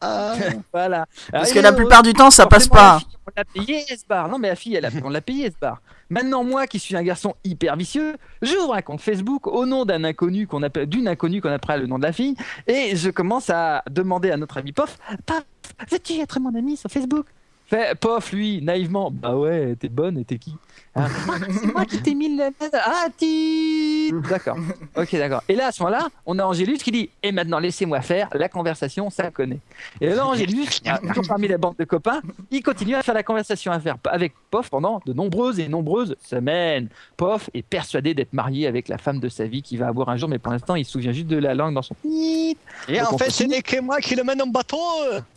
Ah. 0.01 0.35
Voilà. 0.73 1.05
Parce 1.31 1.51
Alors, 1.51 1.53
que 1.53 1.59
la 1.59 1.73
plupart 1.73 2.03
du 2.03 2.13
temps, 2.13 2.31
ça 2.31 2.47
passe 2.47 2.67
pas. 2.67 2.99
On 3.27 3.31
l'a 3.35 3.45
payé 3.45 3.81
ce 3.87 4.05
bar. 4.07 4.27
Non, 4.29 4.37
mais 4.37 4.49
la 4.49 4.55
fille, 4.55 4.75
elle 4.75 4.85
a, 4.85 4.89
on 5.03 5.09
l'a 5.09 5.21
payé 5.21 5.49
ce 5.49 5.57
bar. 5.59 5.81
Maintenant, 6.09 6.43
moi 6.43 6.67
qui 6.67 6.77
suis 6.77 6.95
un 6.95 7.03
garçon 7.03 7.35
hyper 7.43 7.75
vicieux, 7.75 8.15
j'ouvre 8.41 8.75
un 8.75 8.81
compte 8.81 9.01
Facebook 9.01 9.47
au 9.47 9.65
nom 9.65 9.85
d'un 9.85 10.03
inconnu 10.03 10.45
qu'on 10.45 10.61
appelle, 10.61 10.87
d'une 10.87 11.07
inconnue 11.07 11.41
qu'on 11.41 11.49
appelle 11.49 11.81
le 11.81 11.87
nom 11.87 11.97
de 11.97 12.03
la 12.03 12.11
fille, 12.11 12.35
et 12.67 12.95
je 12.95 13.09
commence 13.09 13.49
à 13.49 13.83
demander 13.89 14.29
à 14.29 14.37
notre 14.37 14.57
ami 14.57 14.71
Pof, 14.71 14.99
Pof, 15.25 15.43
veux-tu 15.89 16.19
être 16.19 16.39
mon 16.39 16.53
ami 16.53 16.77
sur 16.77 16.91
Facebook? 16.91 17.25
Fait, 17.67 17.97
Pof, 17.99 18.31
lui, 18.31 18.61
naïvement, 18.61 19.09
bah 19.11 19.35
ouais, 19.35 19.75
t'es 19.79 19.89
bonne 19.89 20.19
et 20.19 20.25
t'es 20.25 20.37
qui 20.37 20.55
Ah, 20.93 21.07
C'est 21.49 21.73
moi 21.73 21.85
qui 21.85 21.99
t'ai 21.99 22.13
mis 22.13 22.35
le. 22.37 22.43
Ah, 22.73 23.07
ti 23.17 24.11
D'accord. 24.29 24.57
Ok, 24.95 25.15
d'accord. 25.15 25.41
Et 25.49 25.55
là, 25.55 25.67
à 25.67 25.71
ce 25.71 25.81
moment-là, 25.81 26.07
on 26.27 26.37
a 26.37 26.45
Angélus 26.45 26.77
qui 26.77 26.91
dit 26.91 27.09
Et 27.23 27.31
maintenant, 27.31 27.57
laissez-moi 27.57 28.01
faire 28.01 28.29
la 28.33 28.49
conversation, 28.49 29.09
ça 29.09 29.31
connaît. 29.31 29.59
Et 29.99 30.09
là, 30.09 30.27
Angélus, 30.27 30.67
ah, 30.85 30.99
toujours 30.99 31.27
parmi 31.27 31.47
la 31.47 31.57
bande 31.57 31.75
de 31.79 31.85
copains, 31.85 32.21
il 32.51 32.61
continue 32.61 32.93
à 32.93 33.01
faire 33.01 33.15
la 33.15 33.23
conversation 33.23 33.71
à 33.71 33.79
faire 33.79 33.97
avec 34.05 34.33
Pof 34.51 34.69
pendant 34.69 35.01
de 35.05 35.13
nombreuses 35.13 35.59
et 35.59 35.67
nombreuses 35.67 36.15
semaines. 36.23 36.89
Pof 37.17 37.49
est 37.55 37.63
persuadé 37.63 38.13
d'être 38.13 38.33
marié 38.33 38.67
avec 38.67 38.89
la 38.89 38.99
femme 38.99 39.19
de 39.19 39.27
sa 39.27 39.45
vie 39.45 39.63
qu'il 39.63 39.79
va 39.79 39.87
avoir 39.87 40.09
un 40.09 40.17
jour, 40.17 40.29
mais 40.29 40.37
pour 40.37 40.51
l'instant, 40.51 40.75
il 40.75 40.85
se 40.85 40.91
souvient 40.91 41.11
juste 41.13 41.27
de 41.27 41.37
la 41.37 41.55
langue 41.55 41.73
dans 41.73 41.81
son. 41.81 41.95
Et 42.05 42.55
Donc, 42.87 43.11
en 43.11 43.15
on 43.15 43.17
fait, 43.17 43.31
ce 43.31 43.43
n'est 43.43 43.63
que 43.63 43.81
moi 43.81 43.99
qui 44.01 44.15
le 44.15 44.23
mène 44.23 44.41
en 44.43 44.47
bateau. 44.47 44.77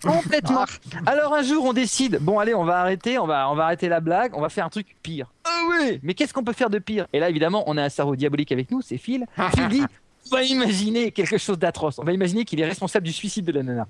Complètement. 0.02 0.66
Alors 1.06 1.32
un 1.34 1.42
jour, 1.42 1.64
on 1.64 1.72
décide, 1.72 2.18
bon 2.28 2.38
allez, 2.38 2.54
on 2.54 2.64
va 2.64 2.80
arrêter, 2.80 3.18
on 3.18 3.26
va, 3.26 3.50
on 3.50 3.54
va 3.54 3.64
arrêter 3.64 3.88
la 3.88 4.00
blague, 4.00 4.32
on 4.36 4.42
va 4.42 4.50
faire 4.50 4.66
un 4.66 4.68
truc 4.68 4.86
pire. 5.02 5.32
Ah 5.44 5.62
oui 5.70 5.98
Mais 6.02 6.12
qu'est-ce 6.12 6.34
qu'on 6.34 6.44
peut 6.44 6.52
faire 6.52 6.68
de 6.68 6.78
pire? 6.78 7.06
Et 7.14 7.20
là, 7.20 7.30
évidemment, 7.30 7.64
on 7.66 7.78
a 7.78 7.82
un 7.82 7.88
cerveau 7.88 8.16
diabolique 8.16 8.52
avec 8.52 8.70
nous, 8.70 8.82
c'est 8.82 8.98
Phil. 8.98 9.24
Phil 9.54 9.68
dit, 9.68 9.82
on 10.30 10.36
va 10.36 10.42
imaginer 10.42 11.10
quelque 11.10 11.38
chose 11.38 11.58
d'atroce. 11.58 11.98
On 11.98 12.04
va 12.04 12.12
imaginer 12.12 12.44
qu'il 12.44 12.60
est 12.60 12.66
responsable 12.66 13.06
du 13.06 13.14
suicide 13.14 13.46
de 13.46 13.52
la 13.52 13.62
nana. 13.62 13.86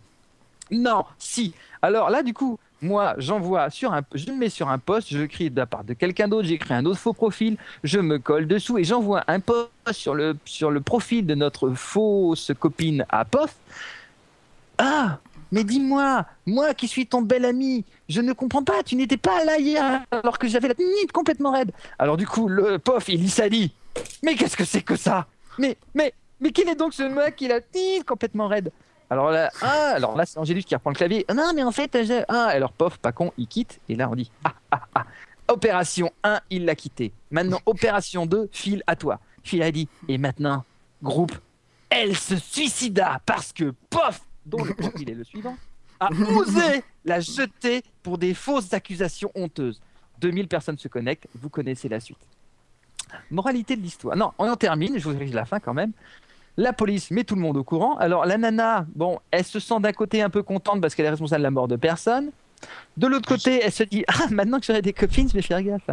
Non, 0.70 1.05
si. 1.19 1.52
Alors 1.82 2.11
là, 2.11 2.23
du 2.23 2.32
coup, 2.32 2.61
moi, 2.81 3.14
j'envoie 3.19 3.70
sur 3.70 3.93
un, 3.93 4.02
je 4.14 4.31
me 4.31 4.37
mets 4.37 4.50
sur 4.50 4.69
un 4.69 4.79
post, 4.79 5.08
je 5.11 5.25
crie 5.25 5.50
de 5.50 5.56
la 5.56 5.67
part 5.67 5.82
de 5.82 5.94
quelqu'un 5.94 6.29
d'autre, 6.29 6.46
j'écris 6.46 6.75
un 6.75 6.85
autre 6.85 7.00
faux 7.00 7.14
profil, 7.14 7.56
je 7.82 7.99
me 7.99 8.20
colle 8.20 8.46
dessous 8.46 8.79
et 8.79 8.85
j'envoie 8.85 9.25
un 9.26 9.40
post 9.40 9.70
sur 9.90 10.14
le, 10.14 10.37
sur 10.44 10.70
le 10.70 10.81
profil 10.81 11.26
de 11.26 11.35
notre 11.35 11.70
fausse 11.70 12.52
copine 12.56 13.05
à 13.08 13.25
Pof. 13.25 13.56
Ah, 14.79 15.19
mais 15.50 15.64
dis-moi, 15.64 16.25
moi 16.46 16.75
qui 16.75 16.87
suis 16.87 17.06
ton 17.06 17.23
bel 17.23 17.44
ami, 17.44 17.85
je 18.08 18.20
ne 18.20 18.32
comprends 18.32 18.64
pas, 18.64 18.82
tu 18.82 18.96
n'étais 18.96 19.16
pas 19.16 19.44
là 19.44 19.58
hier 19.58 20.02
alors 20.10 20.38
que 20.38 20.49
j'avais 20.49 20.69
la 20.69 20.75
tête 20.75 21.12
complètement 21.12 21.52
raide. 21.52 21.72
Alors 21.99 22.16
du 22.16 22.26
coup, 22.26 22.49
le 22.49 22.78
Pof, 22.78 23.08
il 23.08 23.31
ça 23.31 23.49
dit, 23.49 23.72
mais 24.22 24.34
qu'est-ce 24.34 24.56
que 24.56 24.64
c'est 24.64 24.82
que 24.82 24.96
ça? 24.96 25.26
Mais, 25.58 25.76
mais, 25.94 26.14
mais 26.40 26.50
quel 26.50 26.69
est 26.69 26.75
donc 26.75 26.94
ce 26.94 27.02
mec 27.02 27.37
qui 27.37 27.49
la 27.49 27.60
tête 27.60 28.05
complètement 28.06 28.49
raide? 28.49 28.72
Alors 29.10 29.31
là, 29.31 29.50
ah, 29.62 29.93
alors 29.94 30.16
là, 30.16 30.26
c'est 30.26 30.38
Angélus 30.38 30.64
qui 30.64 30.75
reprend 30.75 30.90
le 30.90 30.96
clavier. 30.96 31.25
Ah 31.28 31.34
non, 31.34 31.52
mais 31.55 31.62
en 31.62 31.72
fait, 31.72 31.96
ah, 32.28 32.46
alors 32.46 32.72
pof, 32.72 32.99
pas 32.99 33.12
con, 33.12 33.32
il 33.38 33.46
quitte. 33.46 33.81
Et 33.88 33.94
là, 33.94 34.08
on 34.11 34.14
dit, 34.14 34.31
ah, 34.44 34.52
ah, 34.70 34.82
ah. 34.94 35.04
Opération 35.49 36.12
1, 36.25 36.40
il 36.50 36.66
l'a 36.66 36.75
quitté. 36.75 37.12
Maintenant, 37.30 37.61
opération 37.64 38.26
2, 38.26 38.50
file 38.52 38.82
à 38.87 38.97
toi. 38.97 39.18
Phil 39.42 39.62
a 39.62 39.73
dit, 39.73 39.88
et 40.09 40.18
maintenant, 40.18 40.64
groupe, 41.02 41.32
elle 41.88 42.16
se 42.16 42.37
suicida 42.37 43.21
parce 43.25 43.54
que 43.54 43.73
pof, 43.88 44.21
dont 44.44 44.62
le 44.62 44.75
profil 44.75 45.09
est 45.09 45.14
le 45.14 45.25
suivant, 45.25 45.56
a 46.00 46.11
osé 46.37 46.83
la 47.05 47.21
jeter 47.21 47.83
pour 48.02 48.19
des 48.19 48.35
fausses 48.35 48.73
accusations 48.73 49.31
honteuses. 49.35 49.81
2000 50.21 50.49
personnes 50.49 50.78
se 50.78 50.88
connectent, 50.88 51.26
vous 51.35 51.49
connaissez 51.49 51.88
la 51.88 52.00
suite. 52.00 52.19
Moralité 53.31 53.76
de 53.76 53.83
l'histoire. 53.83 54.17
Non, 54.17 54.33
on 54.38 54.49
en 54.49 54.57
termine, 54.57 54.99
je 54.99 55.05
vous 55.05 55.12
corrige 55.12 55.33
la 55.33 55.45
fin 55.45 55.61
quand 55.61 55.75
même. 55.75 55.93
La 56.57 56.73
police 56.73 57.11
met 57.11 57.25
tout 57.25 57.37
le 57.37 57.40
monde 57.40 57.57
au 57.57 57.64
courant. 57.64 57.97
Alors 57.99 58.26
la 58.26 58.37
nana, 58.37 58.85
bon, 58.95 59.21
elle 59.31 59.45
se 59.45 59.61
sent 59.61 59.81
d'un 59.81 59.93
côté 59.93 60.23
un 60.23 60.31
peu 60.31 60.43
contente 60.43 60.81
parce 60.81 60.95
qu'elle 60.95 61.07
est 61.07 61.11
responsable 61.11 61.40
de 61.40 61.45
la 61.45 61.50
mort 61.50 61.69
de 61.69 61.76
personne. 61.76 62.31
De 62.96 63.06
l'autre 63.06 63.28
côté, 63.28 63.60
elle 63.64 63.72
se 63.72 63.84
dit 63.84 64.04
ah 64.08 64.26
maintenant 64.30 64.58
que 64.58 64.66
j'aurai 64.66 64.82
des 64.82 64.92
copines, 64.92 65.28
je 65.28 65.34
vais 65.34 65.42
faire 65.42 65.62
gaffe. 65.62 65.88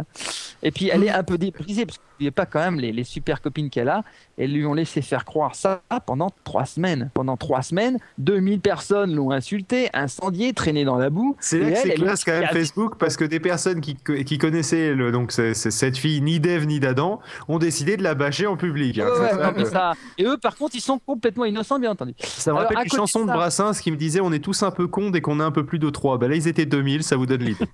Et 0.62 0.70
puis 0.72 0.88
elle 0.88 1.04
est 1.04 1.10
un 1.10 1.22
peu 1.22 1.38
débrisée 1.38 1.86
parce 1.86 1.98
qu'il 1.98 2.24
n'y 2.24 2.28
a 2.28 2.32
pas 2.32 2.46
quand 2.46 2.58
même 2.60 2.80
les, 2.80 2.92
les 2.92 3.04
super 3.04 3.40
copines 3.40 3.70
qu'elle 3.70 3.88
a. 3.88 4.02
Elles 4.38 4.52
lui 4.52 4.66
ont 4.66 4.74
laissé 4.74 5.02
faire 5.02 5.24
croire 5.24 5.54
ça 5.54 5.82
pendant 6.06 6.30
trois 6.44 6.66
semaines. 6.66 7.10
Pendant 7.14 7.36
trois 7.36 7.62
semaines, 7.62 7.98
2000 8.18 8.60
personnes 8.60 9.14
l'ont 9.14 9.30
insulté, 9.30 9.88
incendié, 9.94 10.52
traîné 10.52 10.84
dans 10.84 10.96
la 10.96 11.10
boue. 11.10 11.36
C'est 11.40 11.60
là 11.60 11.70
que 11.70 11.76
c'est 11.76 11.94
classe 11.94 12.24
quand 12.24 12.32
même 12.32 12.48
Facebook 12.52 12.94
parce 12.98 13.16
que 13.16 13.24
des 13.24 13.38
personnes 13.40 13.80
qui, 13.80 13.94
co- 13.96 14.14
qui 14.24 14.38
connaissaient 14.38 14.94
le, 14.94 15.12
donc 15.12 15.30
cette 15.32 15.96
fille 15.98 16.20
ni 16.22 16.40
d'Ève 16.40 16.66
ni 16.66 16.80
d'Adam 16.80 17.20
ont 17.48 17.58
décidé 17.58 17.96
de 17.96 18.02
la 18.02 18.14
bâcher 18.14 18.46
en 18.46 18.56
public. 18.56 18.98
hein. 18.98 19.06
Ouais, 19.06 19.34
ouais, 19.34 19.64
ça 19.66 19.70
ça- 19.70 19.92
Et 20.18 20.24
eux, 20.24 20.36
par 20.38 20.56
contre, 20.56 20.74
ils 20.74 20.80
sont 20.80 20.98
complètement 20.98 21.44
innocents, 21.44 21.78
bien 21.78 21.92
entendu. 21.92 22.14
Ça 22.18 22.52
me 22.52 22.56
rappelle 22.58 22.78
une 22.84 22.90
chanson 22.90 23.22
de 23.22 23.28
ça- 23.28 23.34
Brassens 23.34 23.80
qui 23.80 23.90
me 23.92 23.96
disait 23.96 24.20
on 24.20 24.32
est 24.32 24.38
tous 24.42 24.62
un 24.62 24.70
peu 24.70 24.86
cons 24.88 25.10
dès 25.10 25.20
qu'on 25.20 25.38
est 25.40 25.44
un 25.44 25.50
peu 25.52 25.64
plus 25.64 25.78
de 25.78 25.88
3. 25.90 26.18
Bah 26.18 26.28
là 26.28 26.34
ils 26.34 26.48
étaient 26.60 26.66
2000, 26.66 27.02
ça 27.02 27.16
vous 27.16 27.26
donne 27.26 27.42
l'idée. 27.42 27.66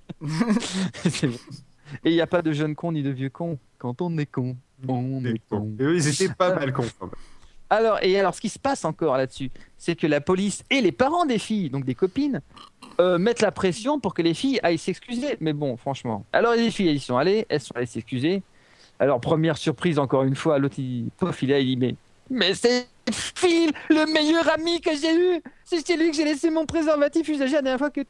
C'est. 1.09 1.29
Et 2.03 2.09
il 2.09 2.13
n'y 2.13 2.21
a 2.21 2.27
pas 2.27 2.41
de 2.41 2.51
jeunes 2.51 2.75
cons 2.75 2.91
ni 2.91 3.03
de 3.03 3.11
vieux 3.11 3.29
cons. 3.29 3.59
Quand 3.77 4.01
on 4.01 4.17
est 4.17 4.25
con, 4.25 4.57
on 4.87 5.23
est 5.25 5.41
con. 5.47 5.71
Et 5.79 5.83
eux 5.83 5.95
ils 5.95 6.07
étaient 6.07 6.33
pas 6.33 6.55
mal 6.55 6.73
cons. 6.73 6.85
quand 6.99 7.05
même. 7.05 7.15
Alors, 7.69 7.97
et 8.03 8.19
alors, 8.19 8.35
ce 8.35 8.41
qui 8.41 8.49
se 8.49 8.59
passe 8.59 8.85
encore 8.85 9.17
là-dessus, 9.17 9.49
c'est 9.77 9.95
que 9.95 10.05
la 10.05 10.21
police 10.21 10.63
et 10.69 10.79
les 10.81 10.91
parents 10.91 11.25
des 11.25 11.39
filles, 11.39 11.71
donc 11.71 11.85
des 11.85 11.95
copines, 11.95 12.41
euh, 12.99 13.17
mettent 13.17 13.41
la 13.41 13.51
pression 13.51 13.99
pour 13.99 14.13
que 14.13 14.21
les 14.21 14.35
filles 14.35 14.59
aillent 14.61 14.77
s'excuser. 14.77 15.37
Mais 15.39 15.53
bon, 15.53 15.75
franchement. 15.77 16.23
Alors, 16.33 16.53
les 16.53 16.69
filles, 16.69 16.89
elles 16.89 16.97
y 16.97 16.99
sont 16.99 17.17
allées, 17.17 17.47
elles 17.49 17.61
sont 17.61 17.75
allées 17.75 17.87
s'excuser. 17.87 18.43
Alors, 18.99 19.19
première 19.19 19.57
surprise, 19.57 19.97
encore 19.97 20.23
une 20.23 20.35
fois, 20.35 20.59
l'autre, 20.59 20.77
il, 20.77 21.09
pof, 21.17 21.41
il 21.41 21.49
est 21.49 21.53
là, 21.53 21.59
il 21.59 21.65
dit, 21.65 21.77
mais, 21.77 21.95
mais 22.29 22.53
c'est 22.53 22.87
Phil, 23.11 23.71
le 23.89 24.05
meilleur 24.11 24.47
ami 24.53 24.79
que 24.79 24.91
j'ai 24.95 25.15
eu. 25.15 25.41
C'est 25.65 25.85
chez 25.85 25.97
lui 25.97 26.11
que 26.11 26.15
j'ai 26.15 26.25
laissé 26.25 26.49
mon 26.49 26.65
préservatif 26.65 27.27
usagé 27.27 27.55
la 27.55 27.61
dernière 27.61 27.79
fois 27.79 27.89
que. 27.89 28.01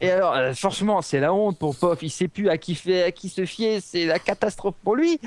Et 0.00 0.10
alors, 0.10 0.34
euh, 0.34 0.54
franchement, 0.54 1.02
c'est 1.02 1.20
la 1.20 1.32
honte 1.32 1.58
pour 1.58 1.76
Pof. 1.76 1.98
Il 2.02 2.10
sait 2.10 2.28
plus 2.28 2.48
à 2.48 2.56
qui, 2.56 2.74
fait, 2.74 3.04
à 3.04 3.10
qui 3.10 3.28
se 3.28 3.44
fier. 3.44 3.80
C'est 3.84 4.06
la 4.06 4.18
catastrophe 4.18 4.74
pour 4.82 4.96
lui. 4.96 5.20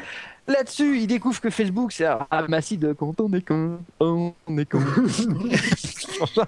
Là-dessus, 0.48 1.00
il 1.00 1.07
découvre 1.07 1.41
que 1.41 1.50
Facebook, 1.50 1.91
c'est 1.91 2.05
un 2.05 2.19
ramassis 2.29 2.77
de 2.77 2.93
quand 2.93 3.19
on 3.19 3.34
est 3.34 3.41
con, 3.41 3.79
on 4.00 4.34
est 4.57 4.69
con. 4.69 4.79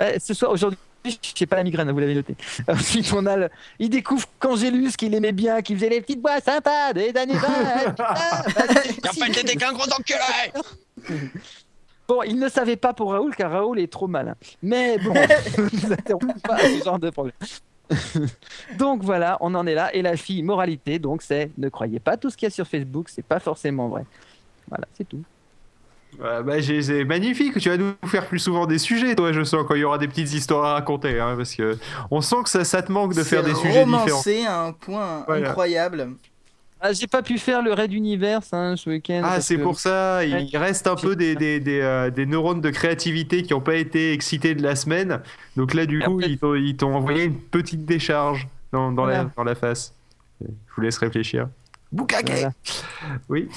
Euh, 0.00 0.16
ce 0.20 0.34
soir, 0.34 0.52
aujourd'hui, 0.52 0.78
je 1.04 1.32
sais 1.34 1.46
pas 1.46 1.56
la 1.56 1.64
migraine, 1.64 1.90
vous 1.90 1.98
l'avez 1.98 2.14
noté. 2.14 2.36
Ensuite, 2.68 3.12
on 3.12 3.26
a 3.26 3.36
le... 3.36 3.48
Il 3.78 3.90
découvre 3.90 4.26
qu'Angélus, 4.38 4.92
qu'il 4.96 5.14
aimait 5.14 5.32
bien, 5.32 5.62
qu'il 5.62 5.76
faisait 5.76 5.88
les 5.88 6.00
petites 6.00 6.20
voix 6.20 6.40
sympas 6.40 6.92
des 6.92 7.12
anniversaires. 7.16 7.94
En 7.98 9.12
fait, 9.12 9.32
t'étais 9.32 9.56
qu'un 9.56 9.72
gros 9.72 9.90
enculé 9.92 10.18
Bon, 12.08 12.22
il 12.22 12.38
ne 12.38 12.48
savait 12.48 12.76
pas 12.76 12.94
pour 12.94 13.10
Raoul, 13.12 13.36
car 13.36 13.50
Raoul 13.50 13.78
est 13.78 13.92
trop 13.92 14.06
malin. 14.08 14.34
Mais 14.62 14.96
bon, 14.98 15.12
ne 15.88 15.92
interrompt 15.92 16.40
pas 16.42 16.56
ce 16.58 16.82
genre 16.82 16.98
de 16.98 17.10
problème. 17.10 17.34
donc 18.78 19.02
voilà, 19.02 19.36
on 19.40 19.54
en 19.54 19.66
est 19.66 19.74
là. 19.74 19.94
Et 19.94 20.00
la 20.02 20.16
fille, 20.16 20.42
moralité, 20.42 20.98
donc 20.98 21.20
c'est 21.22 21.50
ne 21.58 21.68
croyez 21.68 22.00
pas 22.00 22.16
tout 22.16 22.30
ce 22.30 22.36
qu'il 22.38 22.46
y 22.46 22.50
a 22.50 22.50
sur 22.50 22.66
Facebook, 22.66 23.08
c'est 23.10 23.24
pas 23.24 23.40
forcément 23.40 23.88
vrai. 23.88 24.04
Voilà, 24.68 24.86
c'est 24.96 25.06
tout. 25.06 25.22
Bah, 26.18 26.58
j'ai- 26.60 26.80
c'est 26.80 27.04
magnifique. 27.04 27.58
Tu 27.58 27.68
vas 27.68 27.76
nous 27.76 27.92
faire 28.06 28.26
plus 28.26 28.38
souvent 28.38 28.64
des 28.66 28.78
sujets, 28.78 29.14
toi, 29.14 29.32
je 29.34 29.44
sens, 29.44 29.64
quand 29.68 29.74
il 29.74 29.80
y 29.82 29.84
aura 29.84 29.98
des 29.98 30.08
petites 30.08 30.32
histoires 30.32 30.64
à 30.64 30.72
raconter. 30.74 31.20
hein, 31.20 31.34
parce 31.36 31.54
que 31.54 31.76
on 32.10 32.22
sent 32.22 32.36
que 32.44 32.48
ça, 32.48 32.64
ça 32.64 32.82
te 32.82 32.90
manque 32.90 33.12
de 33.14 33.22
faire 33.22 33.42
C'est 33.44 33.50
des 33.50 33.54
sujets 33.54 33.84
différents. 33.84 34.22
à 34.48 34.66
un 34.66 34.72
point 34.72 35.24
Voilà. 35.26 35.50
incroyable. 35.50 36.08
Ah, 36.80 36.92
j'ai 36.92 37.06
pas 37.08 37.22
pu 37.22 37.38
faire 37.38 37.60
le 37.62 37.72
raid 37.72 37.90
d'univers 37.90 38.40
hein, 38.52 38.74
ce 38.76 38.88
week-end. 38.90 39.22
Ah, 39.24 39.40
c'est 39.40 39.56
que- 39.56 39.62
pour 39.62 39.80
ça. 39.80 40.24
Il 40.24 40.32
Ouais. 40.34 40.46
reste 40.58 40.86
un 40.86 40.94
peu 40.94 41.16
des, 41.16 41.34
des, 41.34 41.58
des, 41.58 41.80
euh, 41.80 42.10
des 42.10 42.24
neurones 42.24 42.60
de 42.60 42.70
créativité 42.70 43.42
qui 43.42 43.52
n'ont 43.52 43.60
pas 43.60 43.74
été 43.74 44.12
excités 44.12 44.54
de 44.54 44.62
la 44.62 44.76
semaine. 44.76 45.20
Donc 45.56 45.74
là, 45.74 45.86
du 45.86 46.00
Et 46.00 46.04
coup, 46.04 46.18
après- 46.18 46.60
ils 46.60 46.76
t'ont- 46.76 46.94
envoyé 46.94 47.24
une 47.24 47.38
petite 47.38 47.84
décharge 47.84 48.46
dans, 48.72 48.92
dans, 48.92 49.06
la, 49.06 49.24
dans 49.36 49.44
la 49.44 49.54
face. 49.54 49.92
Je 50.40 50.46
vous 50.76 50.82
laisse 50.82 50.98
réfléchir. 50.98 51.48
Bukake 51.92 52.30
Voilà. 52.30 52.52
Oui. 53.28 53.48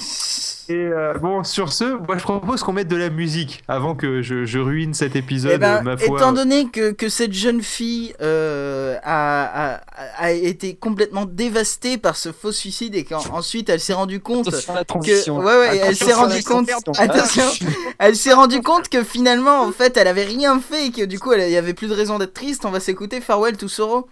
Et 0.69 0.73
euh, 0.75 1.15
bon, 1.15 1.43
sur 1.43 1.73
ce, 1.73 1.83
moi 2.07 2.17
je 2.17 2.23
propose 2.23 2.63
qu'on 2.63 2.71
mette 2.71 2.87
de 2.87 2.95
la 2.95 3.09
musique 3.09 3.61
avant 3.67 3.93
que 3.93 4.21
je, 4.21 4.45
je 4.45 4.57
ruine 4.59 4.93
cet 4.93 5.17
épisode, 5.17 5.51
Eh 5.55 5.57
ben, 5.57 5.81
ma 5.81 5.97
foi. 5.97 6.17
étant 6.17 6.31
donné 6.31 6.69
que, 6.69 6.91
que 6.91 7.09
cette 7.09 7.33
jeune 7.33 7.61
fille 7.61 8.13
euh, 8.21 8.95
a, 9.03 9.75
a, 9.75 9.81
a 10.17 10.31
été 10.31 10.75
complètement 10.75 11.25
dévastée 11.25 11.97
par 11.97 12.15
ce 12.15 12.31
faux 12.31 12.53
suicide 12.53 12.95
et 12.95 13.03
qu'ensuite 13.03 13.67
elle 13.69 13.81
s'est 13.81 13.91
rendue 13.93 14.21
compte 14.21 14.49
la 14.69 14.85
que 14.85 15.29
ouais 15.31 15.43
ouais 15.43 15.77
elle 15.83 15.95
s'est 15.95 16.13
rendue 16.13 16.43
compte 16.43 16.69
attention 16.99 17.43
elle 17.99 18.15
s'est 18.15 18.33
rendue 18.33 18.61
compte 18.61 18.87
que 18.87 19.03
finalement 19.03 19.63
en 19.63 19.71
fait 19.73 19.97
elle 19.97 20.07
avait 20.07 20.23
rien 20.25 20.59
fait 20.61 20.87
et 20.87 20.91
que 20.91 21.03
du 21.03 21.19
coup 21.19 21.33
elle- 21.33 21.49
il 21.49 21.53
y 21.53 21.57
avait 21.57 21.73
plus 21.73 21.87
de 21.87 21.95
raison 21.95 22.17
d'être 22.17 22.33
triste 22.33 22.63
on 22.65 22.71
va 22.71 22.79
s'écouter 22.79 23.19
Farewell 23.19 23.57
to 23.57 23.67
Sorrow 23.67 24.07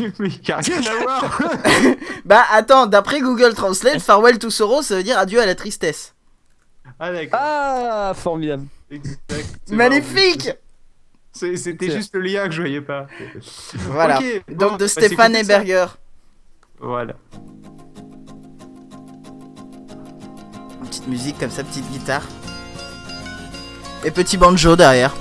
Mais 0.18 0.28
il 0.28 0.48
y 0.48 0.52
a 0.52 0.56
rien 0.58 0.80
à 0.80 1.02
voir. 1.02 1.40
bah 2.24 2.44
attends 2.52 2.86
d'après 2.86 3.20
Google 3.20 3.54
Translate 3.54 4.00
Farewell 4.00 4.38
to 4.38 4.50
Sorrow 4.50 4.82
ça 4.82 4.96
veut 4.96 5.02
dire 5.02 5.18
adieu 5.18 5.40
à 5.40 5.46
la 5.46 5.54
tristesse 5.54 6.14
ah, 6.98 7.12
d'accord. 7.12 7.38
Ah, 7.42 8.12
formidable. 8.14 8.66
Exact. 8.90 9.20
C'est 9.66 9.74
magnifique 9.74 10.50
C'était 11.32 11.90
juste 11.90 12.14
le 12.14 12.22
lien 12.22 12.46
que 12.46 12.52
je 12.52 12.62
voyais 12.62 12.80
pas. 12.80 13.06
voilà 13.88 14.20
donc 14.48 14.72
on 14.72 14.76
de 14.76 14.84
va 14.84 14.88
Stéphane. 14.88 15.36
Eberger 15.36 15.86
Voilà. 16.78 17.14
Une 20.80 20.88
petite 20.88 21.08
musique 21.08 21.38
comme 21.38 21.50
ça 21.50 21.64
petite 21.64 21.90
guitare 21.90 22.22
et 24.04 24.10
petit 24.10 24.36
banjo 24.36 24.76
derrière 24.76 25.14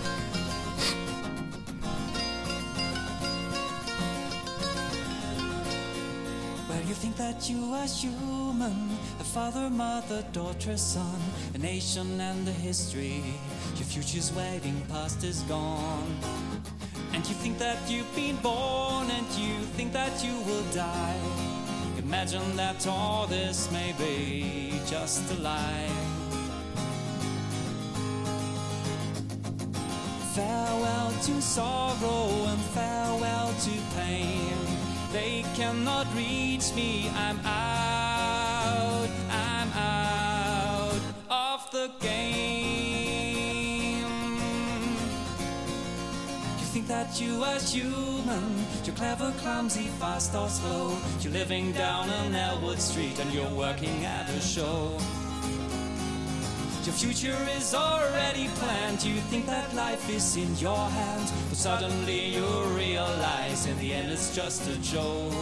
are 7.86 7.88
human, 7.88 8.90
a 9.20 9.24
father, 9.24 9.70
mother, 9.70 10.24
daughter, 10.34 10.76
son, 10.76 11.20
a 11.54 11.58
nation 11.58 12.20
and 12.20 12.48
a 12.48 12.52
history. 12.52 13.22
Your 13.76 13.86
future's 13.86 14.34
waiting, 14.34 14.82
past 14.90 15.24
is 15.24 15.42
gone. 15.42 16.18
And 17.14 17.28
you 17.28 17.36
think 17.36 17.60
that 17.60 17.78
you've 17.88 18.16
been 18.16 18.38
born, 18.38 19.12
and 19.12 19.28
you 19.38 19.54
think 19.78 19.94
that 19.94 20.24
you 20.24 20.34
will 20.48 20.64
die. 20.74 21.20
Imagine 22.00 22.56
that 22.56 22.88
all 22.88 23.28
this 23.28 23.72
may 23.72 23.94
be 24.00 24.80
just 24.88 25.22
a 25.32 25.42
lie. 25.42 25.90
Farewell 30.34 31.12
to 31.24 31.42
sorrow 31.42 32.46
and 32.50 32.62
farewell 32.74 33.54
to 33.54 33.72
pain. 33.96 34.75
They 35.16 35.46
cannot 35.56 36.08
reach 36.14 36.74
me. 36.76 37.10
I'm 37.16 37.40
out. 37.46 39.08
I'm 39.32 39.72
out 39.72 41.00
of 41.30 41.72
the 41.72 41.90
game. 42.02 42.46
You 46.60 46.66
think 46.74 46.88
that 46.88 47.22
you 47.22 47.42
are 47.46 47.60
human? 47.60 48.66
You're 48.84 48.98
clever, 48.98 49.34
clumsy, 49.38 49.88
fast 50.02 50.36
or 50.36 50.50
slow. 50.50 50.98
You're 51.22 51.32
living 51.32 51.72
down 51.72 52.10
on 52.10 52.36
Elwood 52.36 52.82
Street 52.82 53.18
and 53.18 53.34
you're 53.34 53.56
working 53.56 54.04
at 54.04 54.30
a 54.30 54.42
show. 54.42 54.98
Future 56.96 57.36
is 57.58 57.74
already 57.74 58.48
planned. 58.56 59.04
You 59.04 59.20
think 59.30 59.48
that 59.48 59.76
life 59.76 60.10
is 60.10 60.38
in 60.38 60.56
your 60.56 60.78
hands, 60.78 61.30
but 61.50 61.58
suddenly 61.58 62.30
you 62.36 62.46
realize 62.74 63.66
in 63.66 63.78
the 63.80 63.94
end 63.94 64.14
it's 64.14 64.34
just 64.34 64.66
a 64.70 64.78
joke. 64.78 65.34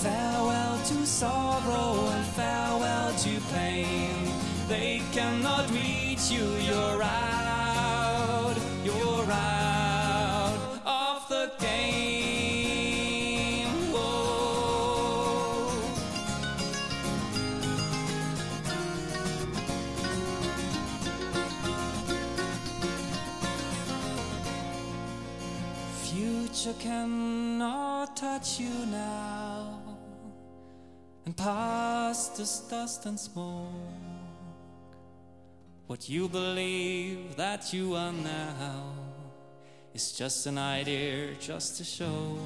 Farewell 0.00 0.78
to 0.78 1.06
sorrow 1.06 2.08
and 2.08 2.26
farewell 2.28 3.12
to 3.12 3.40
pain. 3.52 4.32
They 4.66 5.02
cannot 5.12 5.70
reach 5.70 6.30
you. 6.30 6.46
You're 6.66 7.02
out. 7.02 8.56
You're 8.82 9.30
out 9.30 9.69
Future 26.12 26.74
cannot 26.80 28.16
touch 28.16 28.58
you 28.58 28.86
now, 28.86 29.78
and 31.24 31.36
past 31.36 32.40
is 32.40 32.62
dust 32.68 33.06
and 33.06 33.18
smoke. 33.18 33.68
What 35.86 36.08
you 36.08 36.28
believe 36.28 37.36
that 37.36 37.72
you 37.72 37.94
are 37.94 38.12
now 38.12 38.92
is 39.94 40.10
just 40.10 40.46
an 40.46 40.58
idea, 40.58 41.34
just 41.38 41.76
to 41.76 41.84
show. 41.84 42.36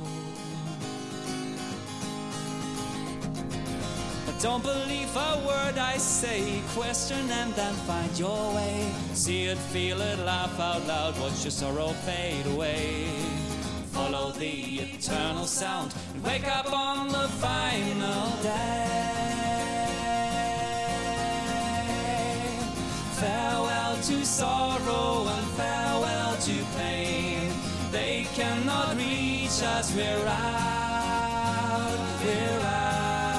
But 4.27 4.39
don't 4.43 4.63
believe 4.63 5.17
a 5.17 5.43
word 5.47 5.79
I 5.79 5.97
say. 5.97 6.61
Question 6.75 7.31
and 7.31 7.55
then 7.55 7.73
find 7.87 8.19
your 8.19 8.55
way. 8.55 8.93
See 9.15 9.45
it, 9.45 9.57
feel 9.57 10.03
it, 10.03 10.19
laugh 10.19 10.61
out 10.61 10.87
loud. 10.87 11.19
Watch 11.19 11.45
your 11.45 11.51
sorrow 11.51 11.89
fade 12.05 12.47
away. 12.47 13.09
Follow 13.95 14.33
the 14.33 14.81
eternal 14.81 15.47
sound 15.47 15.95
and 16.15 16.25
wake 16.25 16.49
up 16.49 16.73
on 16.73 17.07
the 17.07 17.29
final 17.39 18.29
day. 18.43 19.87
Farewell 23.21 23.97
to 24.03 24.27
sorrow 24.27 25.29
and 25.29 25.47
farewell 25.51 26.37
to 26.39 26.65
pain. 26.77 27.53
They 27.93 28.27
cannot 28.35 28.97
reach 28.97 29.63
us. 29.63 29.95
We're 29.95 30.27
out. 30.27 31.99
We're 32.25 32.61
out. 32.67 33.37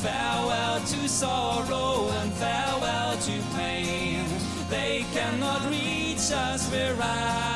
Farewell 0.00 0.80
to 0.80 1.08
sorrow 1.08 2.08
and 2.20 2.32
farewell 2.34 3.16
to 3.16 3.42
pain. 3.56 4.24
They 4.70 5.04
cannot 5.12 5.68
reach 5.68 6.30
us. 6.30 6.70
We're 6.70 7.02
out. 7.02 7.51